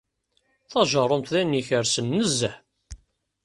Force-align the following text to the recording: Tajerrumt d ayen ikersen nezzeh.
Tajerrumt 0.71 1.31
d 1.31 1.33
ayen 1.39 1.59
ikersen 1.61 2.05
nezzeh. 2.17 2.55